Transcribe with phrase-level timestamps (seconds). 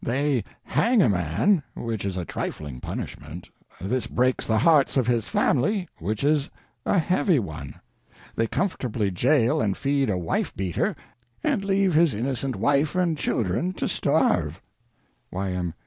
[0.03, 6.23] They hang a man—which is a trifling punishment; this breaks the hearts of his family—which
[6.23, 6.49] is
[6.87, 7.79] a heavy one.
[8.35, 10.95] They comfortably jail and feed a wife beater,
[11.43, 14.59] and leave his innocent wife and family to starve.
[15.29, 15.75] Y.M.